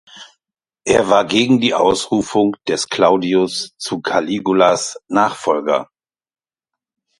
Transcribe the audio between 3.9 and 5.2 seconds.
Caligulas